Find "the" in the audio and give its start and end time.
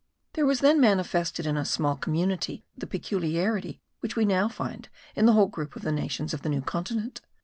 2.75-2.87, 5.27-5.33, 5.83-5.91, 6.41-6.49